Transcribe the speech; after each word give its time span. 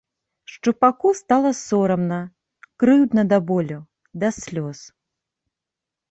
Шчупаку 0.51 1.09
стала 1.17 1.49
сорамна, 1.57 2.17
крыўдна 2.83 3.25
да 3.33 3.37
болю, 3.51 3.77
да 4.23 4.27
слёз. 4.39 4.79